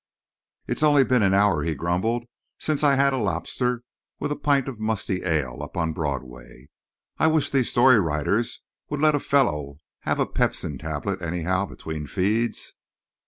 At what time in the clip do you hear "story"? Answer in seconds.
7.69-7.99